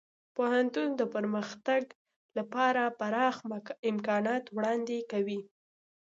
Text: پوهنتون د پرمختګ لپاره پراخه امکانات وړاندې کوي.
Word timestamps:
پوهنتون 0.35 0.89
د 0.99 1.01
پرمختګ 1.13 1.83
لپاره 2.37 2.81
پراخه 2.99 3.47
امکانات 3.91 4.43
وړاندې 4.55 4.97
کوي. 5.11 5.41